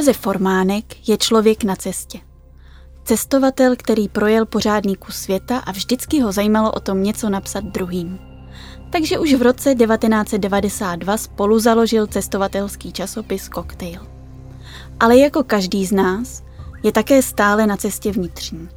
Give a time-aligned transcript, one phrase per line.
[0.00, 2.20] Josef Formánek je člověk na cestě.
[3.04, 8.18] Cestovatel, který projel pořádný kus světa a vždycky ho zajímalo o tom něco napsat druhým.
[8.90, 14.06] Takže už v roce 1992 spolu založil cestovatelský časopis Cocktail.
[15.00, 16.42] Ale jako každý z nás
[16.82, 18.68] je také stále na cestě vnitřní.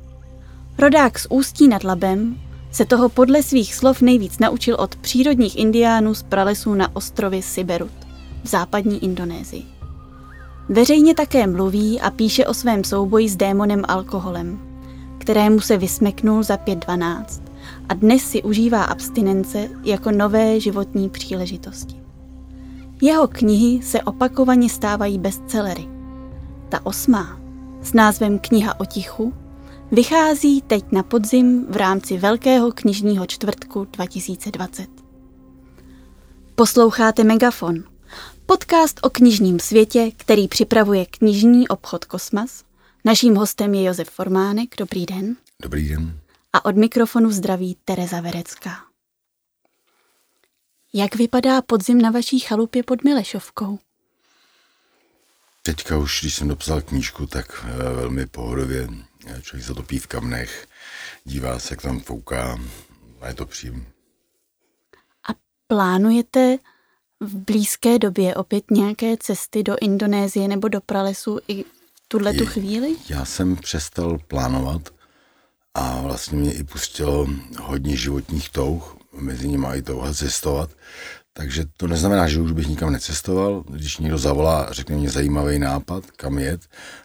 [0.78, 6.14] Rodák z Ústí nad Labem se toho podle svých slov nejvíc naučil od přírodních indiánů
[6.14, 8.08] z pralesů na ostrově Siberut
[8.44, 9.83] v západní Indonésii.
[10.70, 14.60] Veřejně také mluví a píše o svém souboji s démonem alkoholem,
[15.18, 17.44] kterému se vysmeknul za 5.12
[17.90, 21.96] a dnes si užívá abstinence jako nové životní příležitosti.
[23.02, 25.88] Jeho knihy se opakovaně stávají bestsellery.
[26.70, 27.40] Ta osmá,
[27.82, 29.34] s názvem Kniha o tichu,
[29.92, 34.88] vychází teď na podzim v rámci Velkého knižního čtvrtku 2020.
[36.56, 37.84] Posloucháte Megafon,
[38.46, 42.64] podcast o knižním světě, který připravuje knižní obchod Kosmas.
[43.06, 44.76] Naším hostem je Josef Formánek.
[44.78, 45.36] Dobrý den.
[45.62, 46.20] Dobrý den.
[46.54, 48.86] A od mikrofonu zdraví Tereza Verecká.
[50.94, 53.80] Jak vypadá podzim na vaší chalupě pod Milešovkou?
[55.62, 58.88] Teďka už, když jsem dopsal knížku, tak eh, velmi pohodově.
[59.42, 60.68] Člověk se topí v kamnech,
[61.24, 62.60] dívá se, jak tam fouká
[63.22, 63.86] a je to příjemné.
[65.30, 65.34] A
[65.68, 66.58] plánujete
[67.24, 71.68] v blízké době opět nějaké cesty do Indonésie nebo do pralesu i v
[72.08, 72.96] tuhle tu chvíli?
[73.10, 74.90] Já jsem přestal plánovat
[75.74, 77.28] a vlastně mě i pustilo
[77.60, 80.70] hodně životních touh, mezi nimi i touha cestovat,
[81.34, 83.64] takže to neznamená, že už bych nikam necestoval.
[83.70, 86.62] Když někdo zavolá a řekne mě zajímavý nápad, kam jet,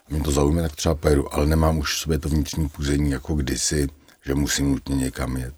[0.06, 3.10] a mě to zaujme, tak třeba pojedu, ale nemám už v sobě to vnitřní půzení
[3.10, 3.88] jako kdysi,
[4.26, 5.54] že musím nutně někam jet.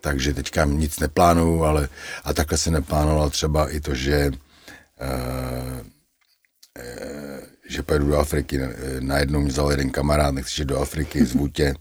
[0.00, 1.88] Takže teďka nic neplánuju, ale
[2.24, 8.60] a takhle se neplánoval třeba i to, že uh, uh, že pojedu do Afriky.
[9.00, 11.74] Najednou mě vzal jeden kamarád, nechci do Afriky, z Vutě,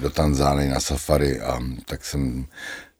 [0.00, 2.46] do Tanzány na safari a tak jsem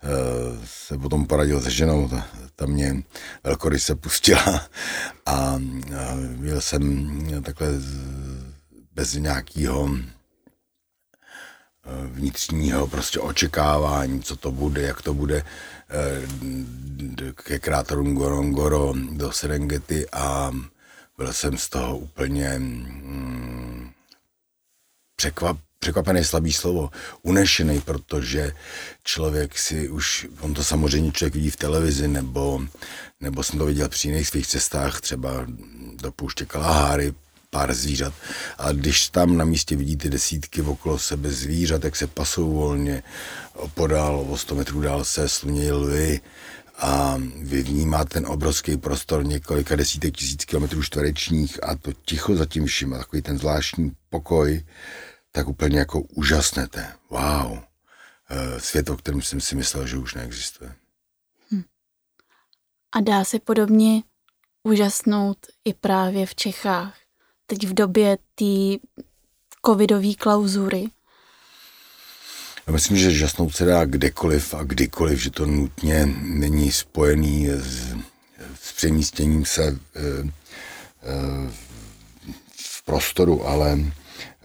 [0.03, 3.03] Eh, se potom poradil se ženou, ta, ta mě
[3.45, 4.69] velkoryse pustila
[5.27, 5.59] a,
[6.37, 7.69] byl jsem takhle
[8.95, 10.16] bez nějakého eh,
[12.07, 15.43] vnitřního prostě očekávání, co to bude, jak to bude
[15.91, 20.53] eh, ke kráterům Gorongoro do Serengeti a
[21.17, 23.91] byl jsem z toho úplně mm,
[25.17, 26.91] překvap, překvapený slabý slovo,
[27.23, 28.53] unešený, protože
[29.05, 32.63] člověk si už, on to samozřejmě člověk vidí v televizi, nebo,
[33.21, 35.47] nebo jsem to viděl při jiných svých cestách, třeba
[35.95, 37.15] do pouště Kalaháry,
[37.57, 38.15] pár zvířat.
[38.59, 43.03] A když tam na místě vidíte desítky okolo sebe zvířat, jak se pasou volně,
[43.55, 46.21] opodál o 100 metrů dál se slunějí lvy,
[46.79, 52.67] a vy vnímáte ten obrovský prostor několika desítek tisíc kilometrů čtverečních a to ticho zatím
[52.67, 54.65] vším a takový ten zvláštní pokoj,
[55.33, 56.93] tak úplně jako úžasnete.
[57.11, 57.59] Wow.
[58.31, 60.75] Eh, svět, o kterém jsem si myslel, že už neexistuje.
[61.53, 61.63] Hm.
[62.93, 64.03] A dá se podobně
[64.63, 67.06] úžasnout i právě v Čechách.
[67.47, 68.87] Teď v době té
[69.67, 70.87] covidové klauzury.
[72.67, 77.95] Já myslím, že žasnout se dá kdekoliv a kdykoliv, že to nutně není spojený s,
[78.63, 80.31] s přemístěním se e, e,
[82.57, 83.79] v prostoru, ale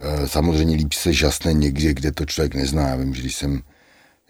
[0.04, 2.88] Eh, samozřejmě líp se žasne někde, kde to člověk nezná.
[2.88, 3.62] Já vím, že když jsem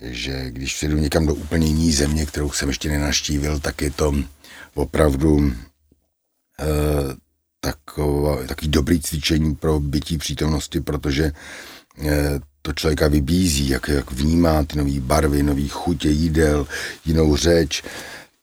[0.04, 4.14] že když přijdu někam do úplně jiné země, kterou jsem ještě nenaštívil, tak je to
[4.74, 5.52] opravdu
[7.64, 11.32] taková, takový dobrý cvičení pro bytí přítomnosti, protože
[12.04, 16.66] eh, to člověka vybízí, jak, jak vnímá ty nové barvy, nové chutě jídel,
[17.04, 17.82] jinou řeč,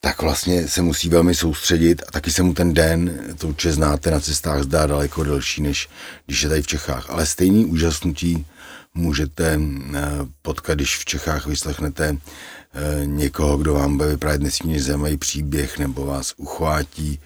[0.01, 4.11] tak vlastně se musí velmi soustředit a taky se mu ten den, to určitě znáte,
[4.11, 5.89] na cestách zdá daleko delší, než
[6.25, 7.09] když je tady v Čechách.
[7.09, 8.45] Ale stejný úžasnutí
[8.93, 10.01] můžete eh,
[10.41, 16.05] potkat, když v Čechách vyslechnete eh, někoho, kdo vám bude vyprávět nesmírně zajímavý příběh nebo
[16.05, 17.19] vás uchvátí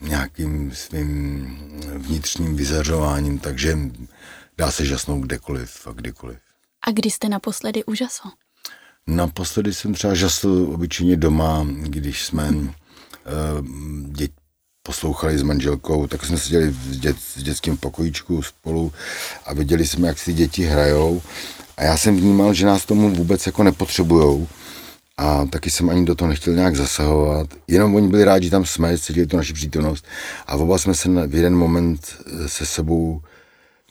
[0.00, 1.46] nějakým svým
[1.98, 3.78] vnitřním vyzařováním, takže
[4.58, 6.38] dá se žasnout kdekoliv a kdykoliv.
[6.86, 8.28] A kdy jste naposledy úžasl?
[9.06, 12.66] Naposledy jsem třeba žasl obyčejně doma, když jsme uh,
[14.08, 14.30] dět,
[14.82, 18.92] poslouchali s manželkou, tak jsme seděli v, dět, v dětském pokojíčku spolu
[19.46, 21.22] a viděli jsme, jak si děti hrajou
[21.76, 24.48] a já jsem vnímal, že nás tomu vůbec jako nepotřebujou
[25.16, 27.48] a taky jsem ani do toho nechtěl nějak zasahovat.
[27.68, 30.06] Jenom oni byli rádi, že tam jsme, cítili tu naši přítomnost
[30.46, 32.16] a oba jsme se v jeden moment
[32.46, 33.22] se sebou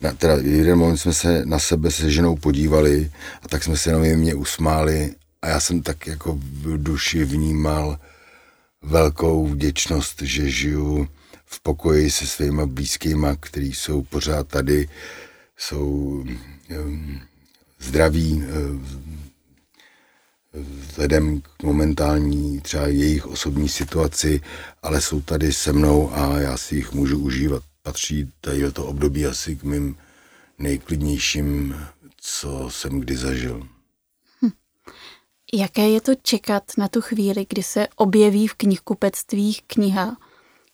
[0.02, 3.10] na, teda jeden moment jsme se na sebe se ženou podívali
[3.42, 7.98] a tak jsme se jenom mě usmáli a já jsem tak jako v duši vnímal
[8.82, 11.24] velkou vděčnost, že žiju v
[11.54, 14.88] v pokoji se svými blízkými, kteří jsou pořád tady,
[15.56, 15.86] jsou
[16.78, 17.20] um,
[17.78, 18.86] zdraví, um,
[20.54, 24.40] vzhledem k momentální třeba jejich osobní situaci,
[24.82, 27.62] ale jsou tady se mnou a já si jich můžu užívat.
[27.82, 29.96] Patří tady to období asi k mým
[30.58, 31.76] nejklidnějším,
[32.16, 33.68] co jsem kdy zažil.
[34.42, 34.50] Hm.
[35.54, 40.16] Jaké je to čekat na tu chvíli, kdy se objeví v knihkupectvích kniha,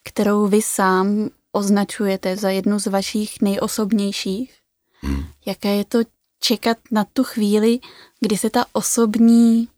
[0.02, 4.54] kterou vy sám označujete za jednu z vašich nejosobnějších?
[5.00, 5.24] Hmm.
[5.46, 5.98] Jaké je to
[6.40, 7.78] čekat na tu chvíli,
[8.20, 9.68] kdy se ta osobní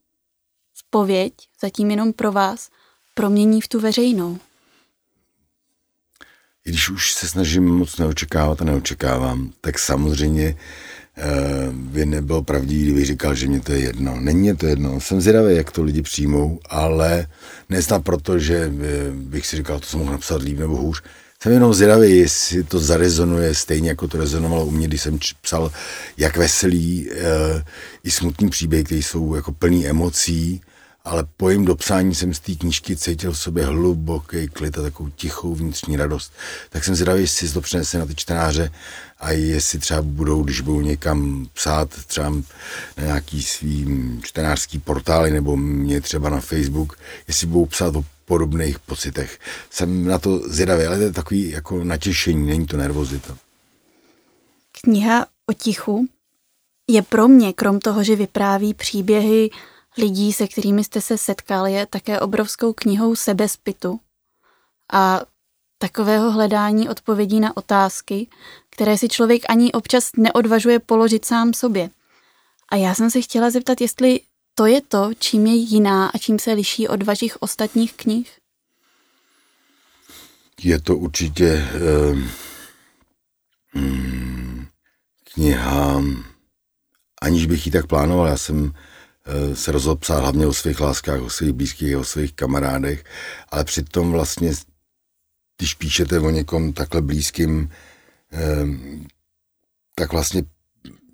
[0.75, 2.71] spověď, zatím jenom pro vás,
[3.15, 4.39] promění v tu veřejnou?
[6.65, 12.83] I když už se snažím moc neočekávat a neočekávám, tak samozřejmě uh, by nebylo pravdivý,
[12.83, 14.21] kdybych říkal, že mě to je jedno.
[14.21, 15.01] Není mě to jedno.
[15.01, 17.27] Jsem zvědavý, jak to lidi přijmou, ale
[17.69, 21.03] nesnad proto, že eh, bych si říkal, to jsem mohl napsat líp nebo hůř,
[21.43, 25.73] jsem jenom zvědavý, jestli to zarezonuje stejně, jako to rezonovalo u mě, když jsem psal
[26.17, 27.15] jak veselý e,
[28.05, 30.61] i smutný příběh, který jsou jako plný emocí,
[31.05, 35.09] ale po jejím dopsání jsem z té knížky cítil v sobě hluboký klid a takovou
[35.09, 36.33] tichou vnitřní radost.
[36.71, 38.71] Tak jsem zvědavý, jestli to přinese na ty čtenáře
[39.21, 42.31] a jestli třeba budou, když budou někam psát třeba
[42.97, 43.87] na nějaký svý
[44.23, 46.99] čtenářský portály nebo mě třeba na Facebook,
[47.29, 49.39] jestli budou psát o podobných pocitech.
[49.71, 53.37] Jsem na to zvědavý, ale to je takový jako natěšení, není to nervozita.
[54.83, 56.07] Kniha o tichu
[56.89, 59.51] je pro mě, krom toho, že vypráví příběhy
[59.99, 64.01] lidí, se kterými jste se setkal, je také obrovskou knihou sebezpitu
[64.93, 65.21] a
[65.79, 68.27] takového hledání odpovědí na otázky,
[68.71, 71.91] které si člověk ani občas neodvažuje položit sám sobě.
[72.69, 74.21] A já jsem se chtěla zeptat, jestli
[74.55, 78.39] to je to, čím je jiná a čím se liší od vašich ostatních knih?
[80.63, 82.29] Je to určitě eh,
[83.69, 84.67] hmm,
[85.35, 86.03] kniha,
[87.23, 88.73] aniž bych ji tak plánoval, já jsem
[89.27, 93.05] eh, se rozhodl psát hlavně o svých láskách, o svých blízkých, o svých kamarádech,
[93.49, 94.53] ale přitom vlastně,
[95.59, 97.71] když píšete o někom takhle blízkým,
[98.33, 98.67] eh,
[99.95, 100.43] tak vlastně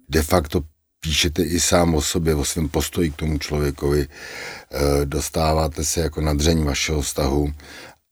[0.09, 0.63] de facto
[1.01, 6.21] píšete i sám o sobě, o svém postoji k tomu člověkovi, eh, dostáváte se jako
[6.21, 7.53] na dřeň vašeho vztahu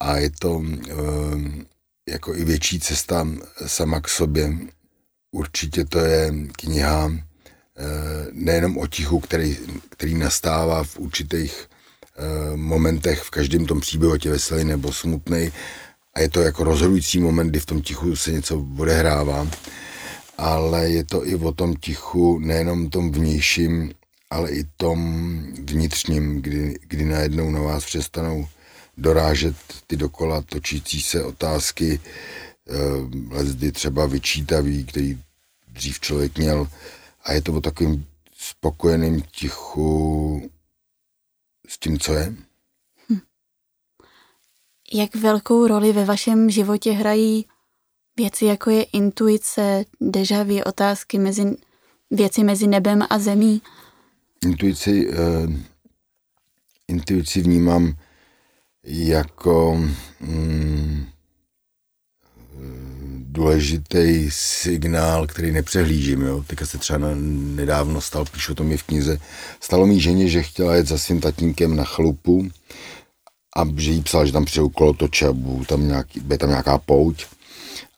[0.01, 0.95] a je to eh,
[2.09, 3.29] jako i větší cesta
[3.67, 4.53] sama k sobě.
[5.33, 7.83] Určitě to je kniha eh,
[8.33, 11.69] nejenom o tichu, který, který nastává v určitých
[12.55, 15.53] momentech v každém tom příběhu, ať je veselý nebo smutný,
[16.15, 19.47] a je to jako rozhodující moment, kdy v tom tichu se něco odehrává
[20.39, 23.93] ale je to i o tom tichu, nejenom tom vnějším,
[24.31, 24.99] ale i tom
[25.53, 28.49] vnitřním, kdy, kdy najednou na vás přestanou
[28.99, 29.57] dorážet
[29.87, 32.73] ty dokola točící se otázky, eh,
[33.35, 35.19] lezdy třeba vyčítavý, který
[35.69, 36.69] dřív člověk měl
[37.25, 38.07] a je to o takovým
[38.39, 40.51] spokojeným tichu
[41.69, 42.35] s tím, co je.
[43.11, 43.19] Hm.
[44.93, 47.47] Jak velkou roli ve vašem životě hrají
[48.17, 51.45] Věci jako je intuice, dežavy, otázky mezi,
[52.11, 53.63] věci mezi nebem a zemí.
[54.45, 55.53] Intuici, uh,
[56.89, 57.95] intuici vnímám
[58.85, 59.85] jako
[60.21, 61.07] mm,
[63.37, 66.23] důležitý signál, který nepřehlížím.
[66.23, 66.45] Jo?
[66.47, 66.99] Teďka se třeba
[67.55, 69.19] nedávno stal, píšu to mi v knize,
[69.61, 72.49] stalo mi ženě, že chtěla jet za svým tatínkem na chalupu
[73.57, 75.35] a že jí psal, že tam přijou kolotoče a
[75.67, 77.27] tam nějaký, bude tam nějaká pouť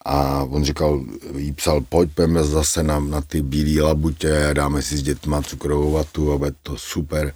[0.09, 1.05] a on říkal,
[1.37, 5.91] jí psal, pojď, pojďme zase na, na ty bílé labutě, dáme si s dětma cukrovou
[5.91, 7.35] vatu a bude to super.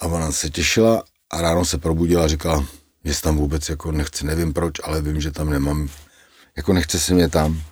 [0.00, 2.66] A ona se těšila a ráno se probudila a říkala,
[3.04, 5.88] že tam vůbec jako nechci, nevím proč, ale vím, že tam nemám,
[6.56, 7.62] jako nechce se mě tam.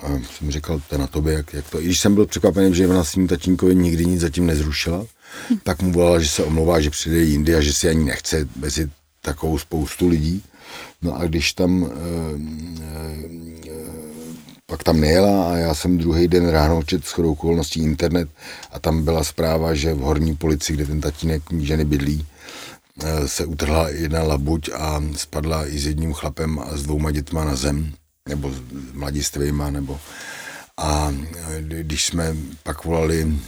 [0.00, 0.06] A
[0.36, 1.80] jsem říkal, to je na tobě, jak, jak to.
[1.80, 5.06] I když jsem byl překvapený, že ona svým tatínkovi nikdy nic zatím nezrušila,
[5.50, 5.58] hm.
[5.62, 8.90] tak mu volala, že se omlouvá, že přijde jindy a že si ani nechce mezi
[9.20, 10.42] takovou spoustu lidí.
[11.02, 11.88] No a když tam e,
[13.70, 13.74] e,
[14.66, 18.28] pak tam nejela a já jsem druhý den ráno čet shodou okolností internet
[18.70, 22.26] a tam byla zpráva, že v horní policii, kde ten tatínek ženy bydlí,
[23.04, 27.44] e, se utrhla jedna labuť a spadla i s jedním chlapem a s dvouma dětma
[27.44, 27.92] na zem,
[28.28, 28.52] nebo
[28.92, 30.00] mladistvýma, nebo
[30.76, 31.14] a
[31.70, 33.38] když jsme pak volali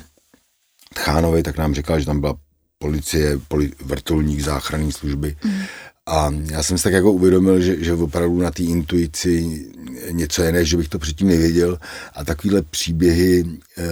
[0.94, 2.34] Tchánovi, tak nám říkal, že tam byla
[2.78, 5.62] policie, poli, vrtulník záchranné služby mm.
[6.06, 9.64] A já jsem si tak jako uvědomil, že, že opravdu na té intuici
[10.10, 11.78] něco je, než že bych to předtím nevěděl.
[12.14, 13.44] A takovéhle příběhy
[13.78, 13.82] e,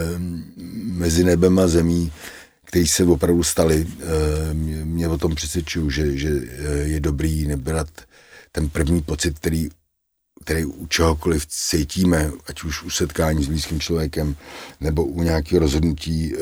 [0.85, 2.13] mezi nebem a zemí
[2.75, 3.87] který se opravdu stali,
[4.85, 6.29] mě o tom přesvědčují, že, že
[6.83, 7.89] je dobrý nebrat
[8.53, 9.69] ten první pocit, který,
[10.45, 14.37] který u čehokoliv cítíme, ať už u setkání s blízkým člověkem,
[14.81, 16.35] nebo u nějakého rozhodnutí,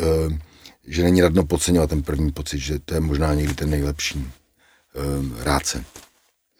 [0.86, 4.26] že není radno podceňovat ten první pocit, že to je možná někdy ten nejlepší.
[5.38, 5.84] Rád se.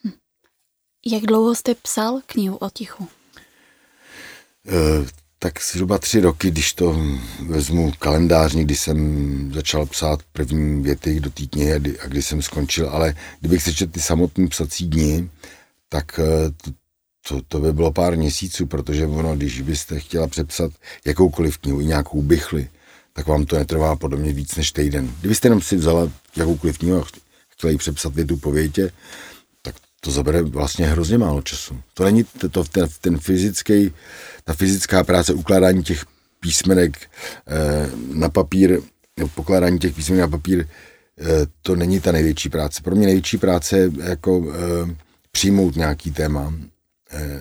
[0.04, 0.12] Hm.
[1.06, 3.08] Jak dlouho jste psal knihu o tichu?
[5.42, 6.96] tak zhruba tři roky, když to
[7.46, 12.88] vezmu kalendářně, kdy jsem začal psát první věty do té knihy a kdy jsem skončil,
[12.88, 15.30] ale kdybych se četl ty samotné psací dny,
[15.88, 16.70] tak eh, to,
[17.28, 20.72] to, to by bylo pár měsíců, protože ono, když byste chtěla přepsat
[21.04, 22.68] jakoukoliv knihu, i nějakou bychli,
[23.12, 25.14] tak vám to netrvá podobně víc než týden.
[25.20, 27.04] Kdybyste jenom si vzala jakoukoliv knihu
[27.68, 28.92] ji přepsat větu po větě,
[30.04, 31.80] to zabere vlastně hrozně málo času.
[31.94, 33.92] To není to, to ten, ten fyzický,
[34.44, 36.04] ta fyzická práce, ukládání těch
[36.40, 36.96] písmenek
[37.46, 38.80] eh, na papír,
[39.34, 40.66] pokládání těch písmenek na papír,
[41.20, 42.82] eh, to není ta největší práce.
[42.82, 44.96] Pro mě největší práce je jako eh,
[45.32, 46.54] přijmout nějaký téma,
[47.12, 47.40] eh,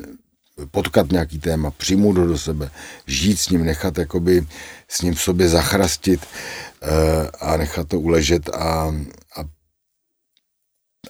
[0.72, 2.72] potkat nějaký téma, přijmout ho do sebe,
[3.08, 4.48] žít s ním, nechat jakoby
[4.88, 6.22] s ním v sobě zachrastit
[6.82, 8.96] eh, a nechat to uležet a
[9.38, 9.61] a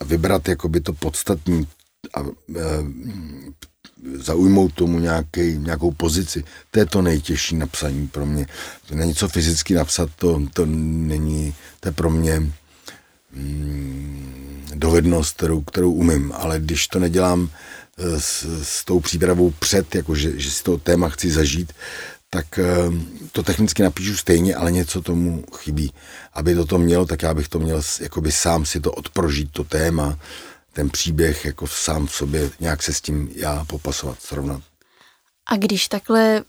[0.01, 1.67] vybrat jakoby to podstatní
[2.13, 2.61] a e,
[4.15, 6.43] zaujmout tomu nějaký, nějakou pozici.
[6.71, 8.47] To je to nejtěžší napsaní pro mě.
[8.87, 12.39] To není co fyzicky napsat, to, to není, to je pro mě
[13.33, 17.49] mm, dovednost, kterou, kterou umím, ale když to nedělám
[17.97, 21.73] e, s, s tou přípravou před, jako že, že si to téma chci zažít,
[22.33, 22.65] tak eh,
[23.31, 25.93] to technicky napíšu stejně, ale něco tomu chybí.
[26.33, 29.63] Aby to to mělo, tak já bych to měl jakoby sám si to odprožít, to
[29.63, 30.19] téma,
[30.73, 34.61] ten příběh jako sám v sobě, nějak se s tím já popasovat, srovnat.
[35.45, 36.43] A když takhle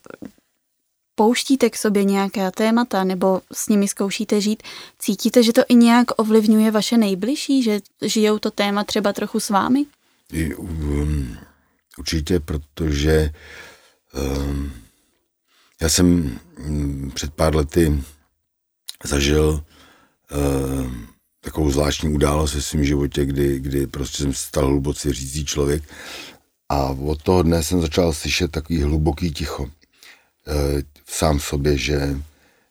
[1.14, 4.62] pouštíte k sobě nějaká témata nebo s nimi zkoušíte žít,
[4.98, 9.50] cítíte, že to i nějak ovlivňuje vaše nejbližší, že žijou to téma třeba trochu s
[9.50, 9.86] vámi?
[10.56, 11.36] Um,
[11.98, 13.30] určitě, protože
[14.14, 14.72] um,
[15.82, 18.02] já jsem mm, před pár lety
[19.04, 19.64] zažil
[20.32, 20.92] uh,
[21.40, 25.82] takovou zvláštní událost ve svém životě, kdy, kdy prostě jsem stal hluboce věřící člověk.
[26.68, 29.70] A od toho dne jsem začal slyšet takový hluboký ticho
[31.06, 32.16] sám v sobě, že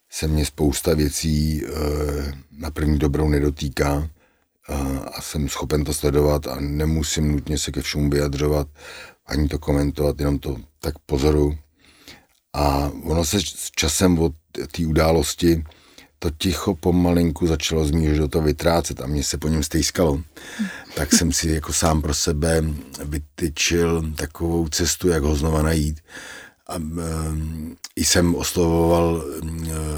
[0.09, 1.71] se mě spousta věcí uh,
[2.51, 4.09] na první dobrou nedotýká
[5.13, 8.67] a jsem schopen to sledovat a nemusím nutně se ke všemu vyjadřovat,
[9.25, 11.57] ani to komentovat, jenom to tak pozoru
[12.53, 14.33] a ono se s časem od
[14.71, 15.63] té události
[16.19, 20.21] to ticho pomalinku začalo z mýho života vytrácet a mě se po něm stejskalo.
[20.95, 22.63] Tak jsem si jako sám pro sebe
[23.03, 25.99] vytyčil takovou cestu, jak ho znova najít.
[26.67, 26.75] A,
[27.97, 29.47] e, jsem oslovoval e,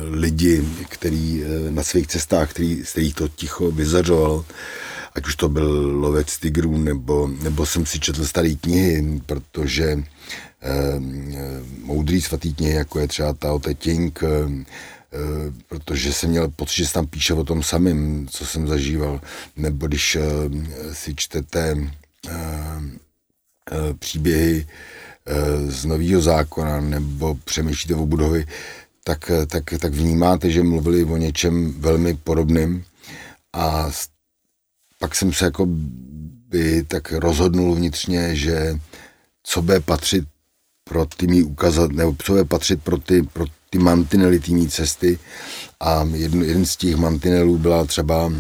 [0.10, 4.46] lidi, který e, na svých cestách, který, z kterých to ticho vyzařoval,
[5.16, 10.04] ať už to byl lovec tigrů, nebo, nebo jsem si četl staré knihy, protože
[10.66, 11.00] Eh,
[11.84, 16.88] moudrý svatý knihy, jako je třeba Te Ching, eh, eh, protože jsem měl pocit, že
[16.88, 19.22] se tam píše o tom samém, co jsem zažíval,
[19.56, 20.18] nebo když
[20.94, 21.78] si čtete
[24.00, 24.68] příběhy
[25.68, 28.46] z Nového zákona nebo přemýšlíte o Budovi,
[29.04, 32.84] tak, tak, tak vnímáte, že mluvili o něčem velmi podobným
[33.54, 33.92] a
[35.04, 35.68] pak jsem se jako
[36.50, 38.80] by tak rozhodnul vnitřně, že
[39.44, 40.24] co bude patřit
[40.84, 45.20] pro ty mý ukazat, nebo co je patřit pro ty, pro ty mantinely té cesty.
[45.80, 48.32] A jeden, jeden z těch mantinelů byla třeba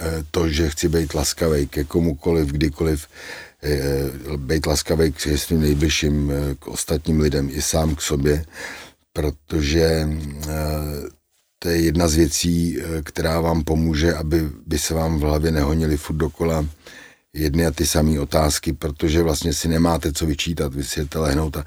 [0.00, 3.06] eh, to, že chci být laskavý ke komukoliv, kdykoliv,
[3.62, 8.44] eh, být laskavý k svým nejbližším, eh, k ostatním lidem, i sám k sobě,
[9.12, 10.08] protože
[11.58, 15.96] to je jedna z věcí, která vám pomůže, aby by se vám v hlavě nehonili
[15.96, 16.66] furt dokola
[17.32, 21.56] jedny a ty samé otázky, protože vlastně si nemáte co vyčítat, vy si jdete lehnout
[21.56, 21.64] a,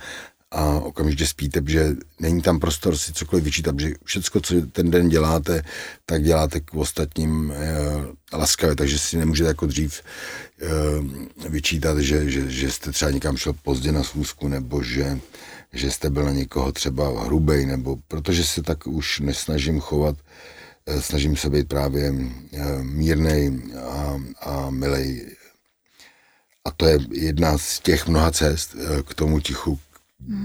[0.52, 5.10] a okamžitě spíte, že není tam prostor si cokoliv vyčítat, že všecko, co ten den
[5.10, 5.64] děláte,
[6.06, 10.02] tak děláte k ostatním e, laskavě, takže si nemůžete jako dřív
[10.62, 15.20] e, vyčítat, že, že, že jste třeba někam šel pozdě na schůzku, nebo že,
[15.74, 20.18] že jste byl na někoho třeba hrubej, nebo protože se tak už nesnažím chovat,
[20.86, 22.14] e, snažím se být právě e,
[22.84, 25.36] mírnej a, a milej
[26.66, 29.80] a to je jedna z těch mnoha cest eh, k tomu tichu,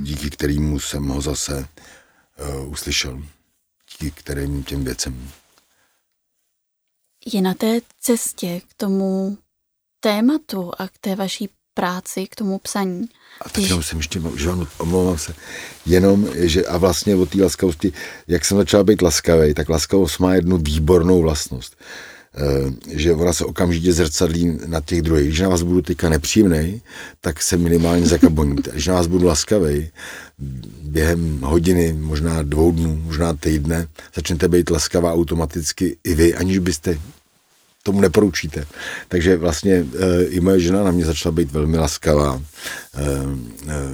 [0.03, 1.69] díky kterému jsem ho zase
[2.69, 3.23] uslyšel.
[3.91, 5.31] Díky kterým těm věcem.
[7.33, 9.39] Je na té cestě k tomu
[10.01, 13.05] tématu a k té vaší práci, k tomu psaní.
[13.41, 15.35] A tak jenom jsem ještě, že on, omlouvám se,
[15.87, 17.93] jenom, že a vlastně o té laskavosti,
[18.29, 21.77] jak jsem začal být laskavý, tak laskavost má jednu výbornou vlastnost
[22.39, 25.27] Eh, že ona se okamžitě zrcadlí na těch druhých.
[25.27, 26.83] Když na vás budu teďka nepříjemný,
[27.21, 28.71] tak se minimálně zakaboníte.
[28.73, 29.91] Když na vás budu laskavý,
[30.83, 36.99] během hodiny, možná dvou dnů, možná týdne, začnete být laskavá automaticky i vy, aniž byste
[37.87, 38.67] tomu neporučíte.
[39.09, 42.43] Takže vlastně e, i moje žena na mě začala být velmi laskavá.
[42.95, 43.03] E,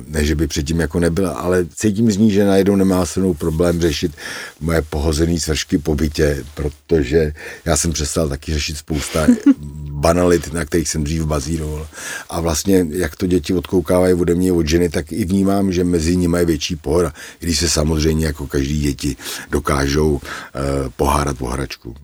[0.09, 3.35] ne, že by předtím jako nebyla, ale cítím z ní, že najednou nemá se mnou
[3.35, 4.13] problém řešit
[4.61, 7.33] moje pohozené svršky po bytě, protože
[7.65, 9.27] já jsem přestal taky řešit spousta
[9.91, 11.87] banalit, na kterých jsem dřív bazíroval.
[12.31, 16.17] A vlastně, jak to děti odkoukávají ode mě od ženy, tak i vnímám, že mezi
[16.17, 19.17] nimi je větší pohoda, když se samozřejmě jako každý děti
[19.51, 21.95] dokážou e, pohárat po hračku.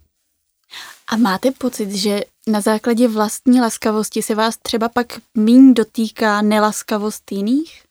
[1.10, 7.32] A máte pocit, že na základě vlastní laskavosti se vás třeba pak míň dotýká nelaskavost
[7.32, 7.82] jiných?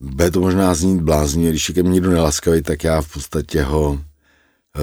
[0.00, 3.62] Bude to možná znít blázně, když je ke mně někdo nelaskavý, tak já v podstatě
[3.62, 4.82] ho e,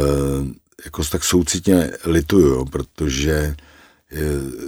[0.86, 3.56] jako tak soucitně lituju, protože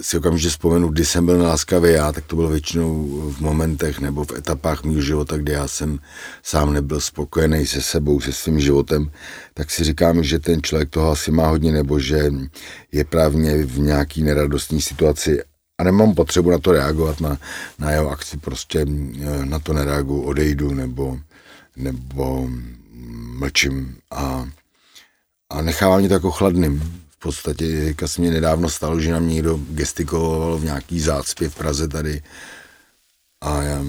[0.02, 4.26] si okamžitě vzpomenu, kdy jsem byl láskavý já, tak to bylo většinou v momentech nebo
[4.26, 6.00] v etapách mého života, kdy já jsem
[6.44, 9.12] sám nebyl spokojený se sebou, se svým životem,
[9.54, 12.32] tak si říkám, že ten člověk toho asi má hodně, nebo že
[12.92, 15.42] je právě v nějaký neradostní situaci.
[15.78, 17.38] A nemám potřebu na to reagovat, na,
[17.80, 18.86] na jeho akci, prostě
[19.22, 21.20] eh, na to nereaguju, odejdu nebo,
[21.76, 22.50] nebo
[23.38, 24.50] mlčím a,
[25.50, 30.58] a nechávám mě to jako chladným podstatě, mě nedávno stalo, že na mě někdo gestikuloval
[30.58, 32.22] v nějaký zácpě v Praze tady
[33.42, 33.86] a já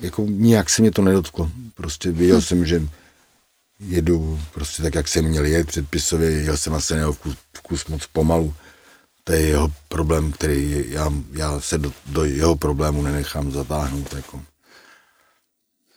[0.00, 1.50] jako nijak se mě to nedotklo.
[1.74, 2.42] Prostě viděl hm.
[2.42, 2.82] jsem, že
[3.80, 8.06] jedu prostě tak, jak jsem měl jet předpisově, jel jsem asi jeho vkus, vkus moc
[8.06, 8.54] pomalu.
[9.24, 14.12] To je jeho problém, který já, já se do, do jeho problému nenechám zatáhnout.
[14.12, 14.42] Jako.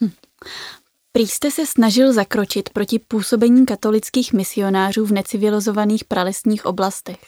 [0.02, 0.12] Hm.
[1.17, 7.19] Prý jste se snažil zakročit proti působení katolických misionářů v necivilizovaných pralesních oblastech.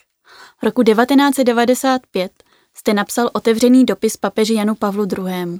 [0.59, 2.31] V roku 1995
[2.73, 5.59] jste napsal otevřený dopis papeži Janu Pavlu II.,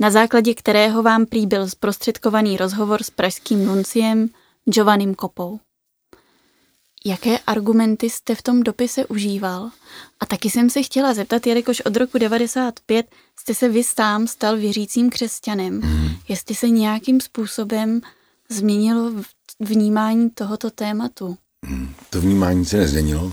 [0.00, 4.28] na základě kterého vám prý byl zprostředkovaný rozhovor s pražským nunciem
[4.64, 5.60] Giovannim Kopou.
[7.04, 9.70] Jaké argumenty jste v tom dopise užíval?
[10.20, 13.06] A taky jsem se chtěla zeptat, jelikož od roku 95
[13.40, 16.10] jste se vy sám stal věřícím křesťanem, mm.
[16.28, 18.00] jestli se nějakým způsobem
[18.48, 19.12] změnilo
[19.60, 21.36] vnímání tohoto tématu.
[21.68, 23.32] Mm, to vnímání se nezměnilo.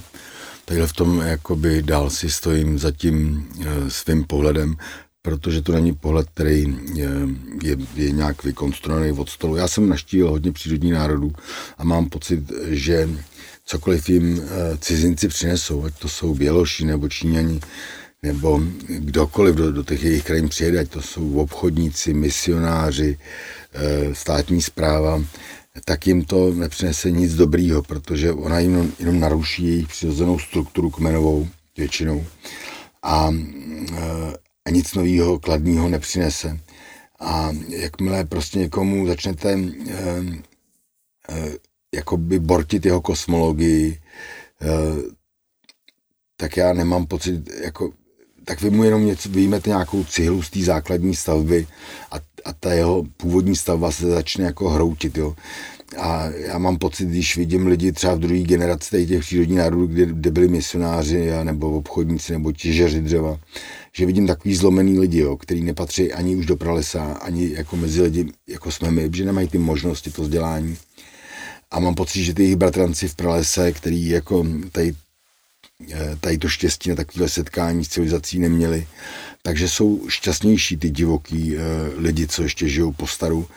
[0.65, 4.75] Takhle v tom jakoby dál si stojím za tím e, svým pohledem,
[5.21, 7.09] protože to není pohled, který je,
[7.63, 9.55] je, je nějak vykonstruovaný od stolu.
[9.55, 11.31] Já jsem naštívil hodně přírodní národů
[11.77, 13.09] a mám pocit, že
[13.69, 17.59] cokoliv jim eh, cizinci přinesou, ať to jsou Běloši nebo Číňani,
[18.23, 23.17] nebo kdokoliv do, do těch jejich krajin přijede, ať to jsou obchodníci, misionáři,
[23.73, 25.23] eh, státní zpráva,
[25.85, 31.47] tak jim to nepřinese nic dobrýho, protože ona jim jenom naruší jejich přirozenou strukturu kmenovou
[31.77, 32.25] většinou
[33.03, 33.29] a,
[33.97, 34.33] eh,
[34.65, 36.59] a nic nového, kladného nepřinese.
[37.19, 39.57] A jakmile prostě někomu začnete
[41.95, 43.99] jakoby bortit jeho kosmologii,
[44.61, 44.67] eh,
[46.37, 47.91] tak já nemám pocit, jako,
[48.45, 51.67] tak vy mu jenom něco, vyjmete nějakou cihlu z té základní stavby
[52.11, 55.35] a, a ta jeho původní stavba se začne jako hroutit, jo.
[55.97, 60.05] A já mám pocit, když vidím lidi třeba v druhé generaci těch přírodních národů, kde,
[60.05, 63.39] kde byli misionáři nebo obchodníci nebo těžeři dřeva,
[63.93, 68.01] že vidím takový zlomený lidi, jo, který nepatří ani už do pralesa, ani jako mezi
[68.01, 70.77] lidi, jako jsme my, že nemají ty možnosti, to vzdělání
[71.71, 74.95] a mám pocit, že ty jejich bratranci v pralese, který jako tady,
[75.91, 78.87] eh, tady to štěstí na takové setkání s civilizací neměli,
[79.41, 81.59] takže jsou šťastnější ty divoký eh,
[81.95, 83.47] lidi, co ještě žijou po staru.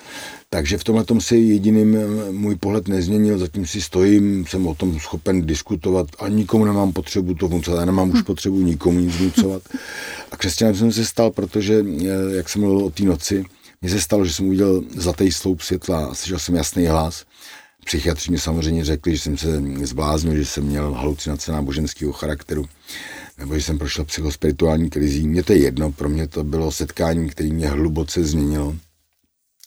[0.50, 4.74] Takže v tomhle tom se jediným eh, můj pohled nezměnil, zatím si stojím, jsem o
[4.74, 8.24] tom schopen diskutovat a nikomu nemám potřebu to vnucovat, já nemám už hm.
[8.24, 9.62] potřebu nikomu nic vnucovat.
[10.30, 11.84] A křesťanem jsem se stal, protože,
[12.36, 13.44] jak jsem mluvil o té noci,
[13.82, 17.24] mně se stalo, že jsem uviděl zlatý sloup světla a slyšel jsem jasný hlas
[17.84, 22.64] Psychiatři mi samozřejmě řekli, že jsem se zbláznil, že jsem měl halucinace náboženského charakteru,
[23.38, 25.28] nebo že jsem prošel psychospirituální krizí.
[25.28, 28.76] Mně to je jedno, pro mě to bylo setkání, které mě hluboce změnilo.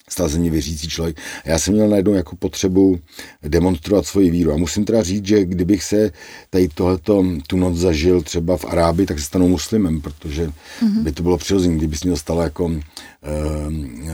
[0.09, 1.17] Stal se mě věřící člověk.
[1.45, 2.99] A já jsem měl najednou jako potřebu
[3.43, 4.53] demonstrovat svoji víru.
[4.53, 6.11] A musím teda říct, že kdybych se
[6.49, 11.03] tady tohleto, tu noc zažil třeba v Arábii, tak se stanu muslimem, protože mm-hmm.
[11.03, 11.75] by to bylo přirozené.
[11.75, 14.09] Kdyby se mě stalo jako uh, uh,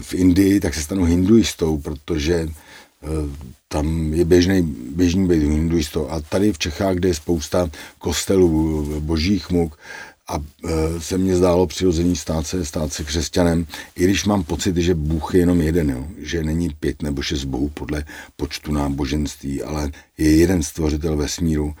[0.00, 2.48] v, Indii, tak se stanu hinduistou, protože
[3.68, 4.62] tam je běžný,
[4.96, 6.08] běžný být hinduistou.
[6.08, 9.78] A tady v Čechách, kde je spousta kostelů, božích muk,
[10.30, 14.76] a e, se mně zdálo přirozený stát se, stát se křesťanem, i když mám pocit,
[14.76, 16.06] že Bůh je jenom jeden, jo?
[16.18, 18.04] že není pět nebo šest bohů podle
[18.36, 21.74] počtu náboženství, ale je jeden stvořitel vesmíru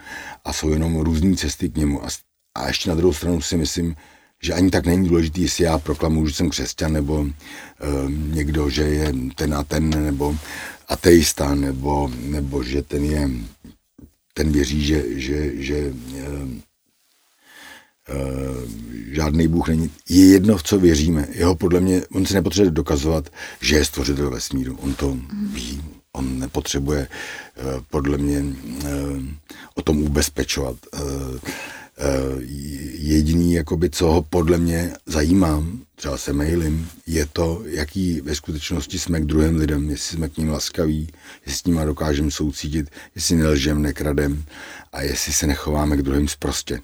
[0.44, 2.04] a jsou jenom různé cesty k němu.
[2.04, 2.08] A,
[2.54, 3.96] a ještě na druhou stranu si myslím,
[4.42, 7.32] že ani tak není důležitý, jestli já proklamuji, že jsem křesťan, nebo e,
[8.34, 10.36] někdo, že je ten a ten, nebo
[10.88, 13.30] ateista, nebo, nebo že ten je,
[14.34, 16.60] ten věří, že, že, že e,
[18.10, 19.90] Eh, žádný Bůh není.
[20.08, 21.28] Je jedno, v co věříme.
[21.32, 23.28] Jeho podle mě, on si nepotřebuje dokazovat,
[23.60, 24.76] že je stvořitel vesmíru.
[24.76, 25.16] On to
[25.52, 25.82] ví.
[26.12, 28.44] On nepotřebuje eh, podle mě
[28.84, 28.88] eh,
[29.74, 30.76] o tom ubezpečovat.
[32.92, 38.98] Jediný, jakoby, co ho podle mě zajímá, třeba se mailím, je to, jaký ve skutečnosti
[38.98, 41.08] jsme k druhým lidem, jestli jsme k ním laskaví,
[41.46, 44.44] jestli s nimi dokážeme soucítit, jestli nelžem, nekradem
[44.92, 46.80] a jestli se nechováme k druhým zprostě.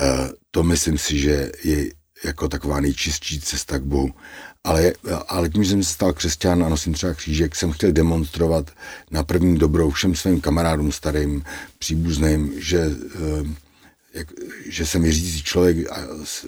[0.00, 1.90] Eh, to myslím si, že je
[2.24, 4.10] jako taková nejčistší cesta k Bohu.
[4.64, 4.92] Ale,
[5.28, 8.70] ale tím, že jsem se stal křesťan a nosím třeba křížek, jsem chtěl demonstrovat
[9.10, 11.42] na první dobrou všem svým kamarádům starým,
[11.78, 12.80] příbuzným, že,
[13.14, 13.69] eh,
[14.14, 14.28] jak,
[14.66, 15.96] že jsem věřící člověk a,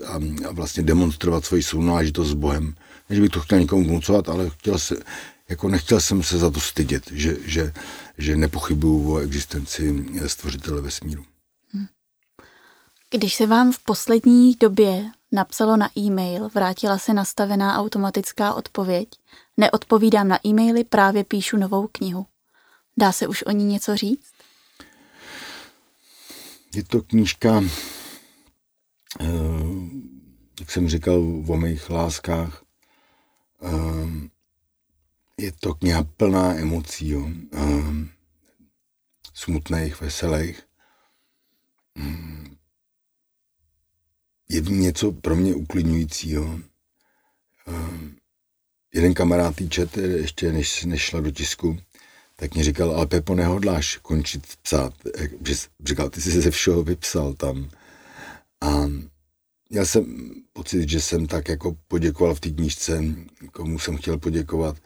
[0.07, 2.75] a, a vlastně demonstrovat svoji sounáležitost s Bohem.
[3.11, 4.97] Než bych to chtěl nikomu vnucovat, ale chtěl se,
[5.49, 7.73] jako nechtěl jsem se za to stydět, že, že,
[8.19, 11.25] že nepochybuju o existenci stvořitele vesmíru.
[13.11, 19.09] Když se vám v poslední době napsalo na e-mail, vrátila se nastavená automatická odpověď,
[19.57, 22.27] neodpovídám na e-maily, právě píšu novou knihu.
[22.97, 24.33] Dá se už o ní něco říct?
[26.75, 27.63] Je to knížka,
[29.21, 29.27] eh,
[30.61, 32.65] jak jsem říkal, o mých láskách.
[33.63, 34.31] Eh,
[35.39, 37.29] je to kniha plná emocí, jo.
[37.53, 38.09] Eh,
[39.35, 40.63] smutných, veselých.
[41.97, 42.43] Hmm
[44.53, 46.61] je v ní něco pro mě uklidňujícího.
[48.95, 51.79] Jeden kamarád čet, ještě než, než šla do tisku,
[52.43, 54.95] tak mě říkal, ale Pepo, nehodláš končit psát.
[55.85, 57.71] Říkal, ty jsi ze všeho vypsal tam.
[58.61, 58.91] A
[59.71, 63.05] já jsem pocit, že jsem tak jako poděkoval v té knížce,
[63.53, 64.77] komu jsem chtěl poděkovat,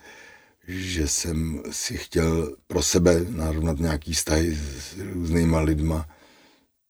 [0.67, 6.09] že jsem si chtěl pro sebe narovnat nějaký vztahy s různýma lidma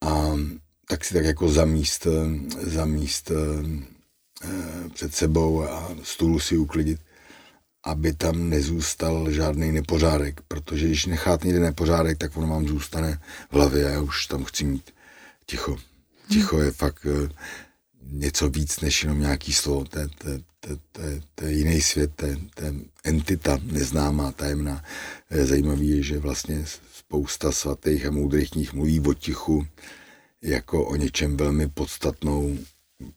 [0.03, 0.35] a
[0.89, 2.07] tak si tak jako zamíst,
[2.61, 6.99] zamíst eh, před sebou a stůl si uklidit,
[7.87, 13.53] aby tam nezůstal žádný nepořádek, protože když necháte někde nepořádek, tak on vám zůstane v
[13.53, 14.93] hlavě a já už tam chci mít
[15.45, 15.77] ticho.
[16.29, 17.29] Ticho je fakt eh,
[18.11, 21.01] něco víc než jenom nějaký slovo, to je, to, to, to,
[21.35, 22.73] to je jiný svět, to je, to je
[23.03, 24.83] entita neznámá, tajemná.
[25.29, 29.67] Zajímavý je, že vlastně spousta svatých a moudrých knih mluví o tichu,
[30.41, 32.57] jako o něčem velmi podstatnou,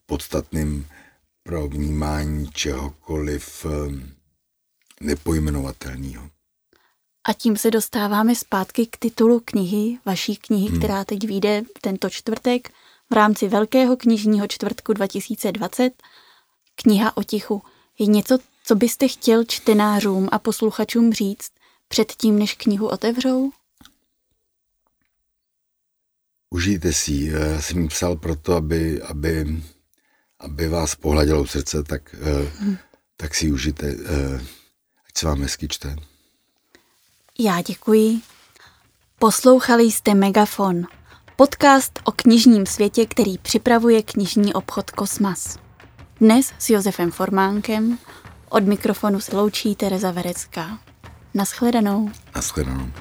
[0.05, 0.87] podstatným
[1.43, 4.20] pro vnímání čehokoliv ehm,
[5.01, 6.29] nepojmenovatelného.
[7.23, 10.77] A tím se dostáváme zpátky k titulu knihy, vaší knihy, hmm.
[10.77, 12.69] která teď vyjde tento čtvrtek
[13.09, 15.93] v rámci Velkého knižního čtvrtku 2020.
[16.75, 17.61] Kniha o tichu.
[17.99, 21.51] Je něco, co byste chtěl čtenářům a posluchačům říct
[21.87, 23.51] předtím, než knihu otevřou?
[26.51, 27.31] užijte si ji.
[27.31, 29.61] Já jsem ji psal proto, aby, aby,
[30.39, 32.15] aby vás pohladilo srdce, tak,
[32.59, 32.77] hmm.
[33.17, 33.95] tak si užijte.
[35.11, 35.95] Ať se vám hezky čte.
[37.39, 38.21] Já děkuji.
[39.19, 40.87] Poslouchali jste Megafon,
[41.35, 45.57] podcast o knižním světě, který připravuje knižní obchod Kosmas.
[46.19, 47.97] Dnes s Josefem Formánkem,
[48.49, 50.79] od mikrofonu se loučí Tereza Verecká.
[51.33, 52.11] Naschledanou.
[52.35, 52.91] Naschledanou.